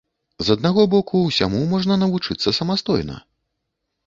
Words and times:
З 0.45 0.55
аднаго 0.57 0.85
боку, 0.93 1.19
усяму 1.31 1.59
можна 1.75 1.99
навучыцца 2.05 2.55
самастойна. 2.61 3.21